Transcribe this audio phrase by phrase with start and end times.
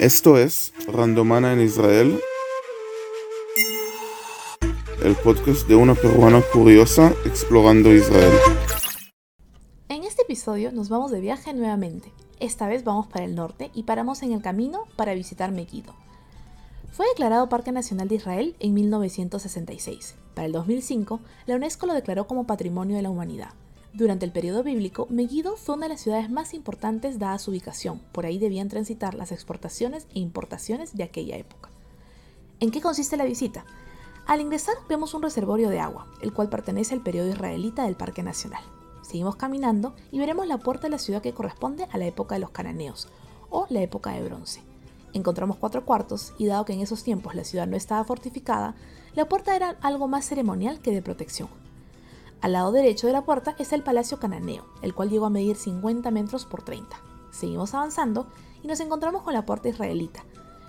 [0.00, 2.20] Esto es Randomana en Israel,
[5.02, 8.32] el podcast de una peruana curiosa explorando Israel.
[9.88, 12.12] En este episodio nos vamos de viaje nuevamente.
[12.38, 15.96] Esta vez vamos para el norte y paramos en el camino para visitar Megiddo.
[16.92, 20.14] Fue declarado Parque Nacional de Israel en 1966.
[20.34, 23.50] Para el 2005, la UNESCO lo declaró como Patrimonio de la Humanidad.
[23.92, 28.00] Durante el periodo bíblico, Megiddo fue una de las ciudades más importantes dada su ubicación.
[28.12, 31.70] Por ahí debían transitar las exportaciones e importaciones de aquella época.
[32.60, 33.64] ¿En qué consiste la visita?
[34.26, 38.22] Al ingresar vemos un reservorio de agua, el cual pertenece al periodo israelita del Parque
[38.22, 38.62] Nacional.
[39.02, 42.40] Seguimos caminando y veremos la puerta de la ciudad que corresponde a la época de
[42.40, 43.08] los cananeos,
[43.48, 44.62] o la época de bronce.
[45.14, 48.74] Encontramos cuatro cuartos y dado que en esos tiempos la ciudad no estaba fortificada,
[49.14, 51.48] la puerta era algo más ceremonial que de protección.
[52.40, 55.56] Al lado derecho de la puerta está el Palacio Cananeo, el cual llegó a medir
[55.56, 56.96] 50 metros por 30.
[57.32, 58.28] Seguimos avanzando
[58.62, 60.24] y nos encontramos con la puerta israelita.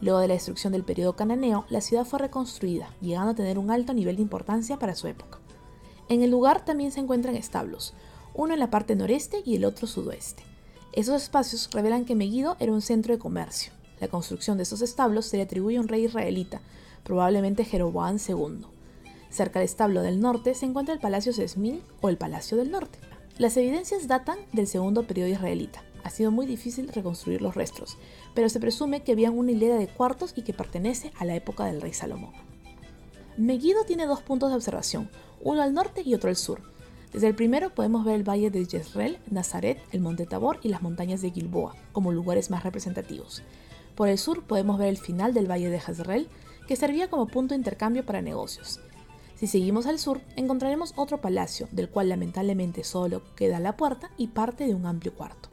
[0.00, 3.70] Luego de la destrucción del periodo cananeo, la ciudad fue reconstruida, llegando a tener un
[3.70, 5.38] alto nivel de importancia para su época.
[6.08, 7.94] En el lugar también se encuentran establos,
[8.34, 10.42] uno en la parte noreste y el otro sudoeste.
[10.92, 13.72] Esos espacios revelan que Megiddo era un centro de comercio.
[14.00, 16.60] La construcción de esos establos se le atribuye a un rey israelita,
[17.04, 18.66] probablemente Jeroboam II.
[19.32, 22.98] Cerca del establo del norte se encuentra el Palacio Sesmín o el Palacio del Norte.
[23.38, 25.82] Las evidencias datan del segundo periodo israelita.
[26.04, 27.96] Ha sido muy difícil reconstruir los restos,
[28.34, 31.64] pero se presume que habían una hilera de cuartos y que pertenece a la época
[31.64, 32.32] del rey Salomón.
[33.38, 35.08] Megiddo tiene dos puntos de observación,
[35.40, 36.60] uno al norte y otro al sur.
[37.14, 40.82] Desde el primero podemos ver el valle de Jezreel, Nazaret, el monte Tabor y las
[40.82, 43.42] montañas de Gilboa como lugares más representativos.
[43.94, 46.28] Por el sur podemos ver el final del valle de Jezreel,
[46.68, 48.80] que servía como punto de intercambio para negocios.
[49.42, 54.28] Si seguimos al sur, encontraremos otro palacio, del cual lamentablemente solo queda la puerta y
[54.28, 55.48] parte de un amplio cuarto.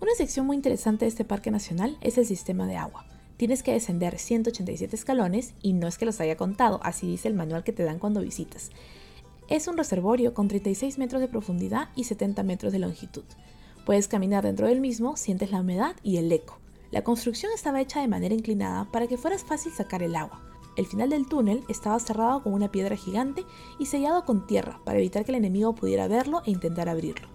[0.00, 3.04] Una sección muy interesante de este parque nacional es el sistema de agua.
[3.38, 7.34] Tienes que descender 187 escalones y no es que los haya contado, así dice el
[7.34, 8.70] manual que te dan cuando visitas.
[9.48, 13.24] Es un reservorio con 36 metros de profundidad y 70 metros de longitud.
[13.84, 16.60] Puedes caminar dentro del mismo, sientes la humedad y el eco.
[16.92, 20.51] La construcción estaba hecha de manera inclinada para que fueras fácil sacar el agua.
[20.76, 23.44] El final del túnel estaba cerrado con una piedra gigante
[23.78, 27.28] y sellado con tierra para evitar que el enemigo pudiera verlo e intentar abrirlo.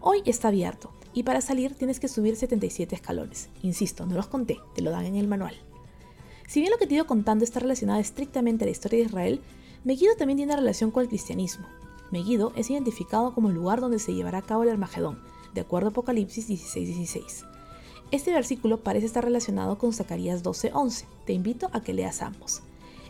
[0.00, 3.50] Hoy está abierto y para salir tienes que subir 77 escalones.
[3.62, 5.54] Insisto, no los conté, te lo dan en el manual.
[6.46, 9.40] Si bien lo que te ido contando está relacionado estrictamente a la historia de Israel,
[9.84, 11.66] Megiddo también tiene relación con el cristianismo.
[12.10, 15.20] Megiddo es identificado como el lugar donde se llevará a cabo el Armagedón,
[15.54, 17.44] de acuerdo a Apocalipsis 16:16.
[18.10, 21.06] Este versículo parece estar relacionado con Zacarías 12:11.
[21.26, 22.62] Te invito a que leas ambos.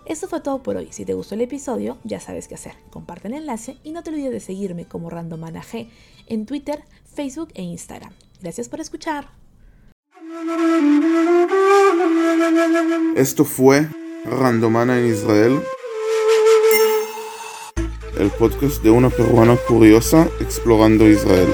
[0.07, 0.89] Esto fue todo por hoy.
[0.91, 2.75] Si te gustó el episodio, ya sabes qué hacer.
[2.91, 5.89] Comparte el enlace y no te olvides de seguirme como Randomana G
[6.27, 8.13] en Twitter, Facebook e Instagram.
[8.41, 9.29] Gracias por escuchar.
[13.15, 13.89] Esto fue
[14.25, 15.61] Randomana en Israel,
[18.19, 21.49] el podcast de una peruana curiosa explorando Israel.